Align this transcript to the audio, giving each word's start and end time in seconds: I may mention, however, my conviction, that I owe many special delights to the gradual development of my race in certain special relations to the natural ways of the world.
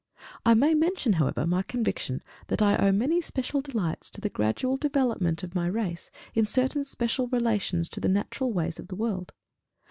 I 0.47 0.55
may 0.55 0.73
mention, 0.73 1.13
however, 1.13 1.45
my 1.45 1.61
conviction, 1.61 2.23
that 2.47 2.59
I 2.59 2.75
owe 2.75 2.91
many 2.91 3.21
special 3.21 3.61
delights 3.61 4.09
to 4.09 4.19
the 4.19 4.31
gradual 4.31 4.75
development 4.75 5.43
of 5.43 5.53
my 5.53 5.67
race 5.67 6.09
in 6.33 6.47
certain 6.47 6.83
special 6.83 7.27
relations 7.27 7.87
to 7.89 7.99
the 7.99 8.09
natural 8.09 8.51
ways 8.51 8.79
of 8.79 8.87
the 8.87 8.95
world. 8.95 9.31